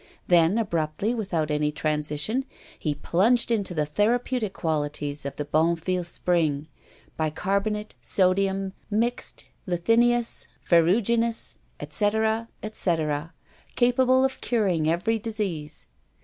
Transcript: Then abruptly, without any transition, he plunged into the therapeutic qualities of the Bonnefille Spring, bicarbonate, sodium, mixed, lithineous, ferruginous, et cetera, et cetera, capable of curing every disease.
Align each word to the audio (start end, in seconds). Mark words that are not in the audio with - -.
Then 0.25 0.57
abruptly, 0.57 1.13
without 1.13 1.51
any 1.51 1.71
transition, 1.71 2.45
he 2.79 2.95
plunged 2.95 3.51
into 3.51 3.75
the 3.75 3.85
therapeutic 3.85 4.51
qualities 4.53 5.27
of 5.27 5.35
the 5.35 5.45
Bonnefille 5.45 6.03
Spring, 6.07 6.67
bicarbonate, 7.17 7.93
sodium, 8.01 8.73
mixed, 8.89 9.45
lithineous, 9.67 10.47
ferruginous, 10.63 11.59
et 11.79 11.93
cetera, 11.93 12.47
et 12.63 12.75
cetera, 12.75 13.31
capable 13.75 14.25
of 14.25 14.41
curing 14.41 14.89
every 14.89 15.19
disease. 15.19 15.85